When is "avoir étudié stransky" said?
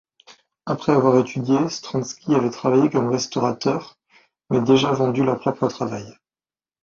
0.93-2.33